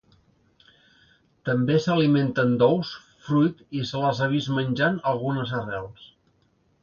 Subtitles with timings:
[1.49, 2.93] També s'alimenten d'ous,
[3.27, 6.09] fruit, i se les ha vist menjant algunes arrels.